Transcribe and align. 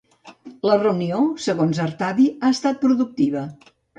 La 0.67 0.77
reunió, 0.79 1.19
segons 1.43 1.81
Artadi, 1.85 2.27
ha 2.47 2.51
estat 2.57 2.83
productiva. 2.87 3.47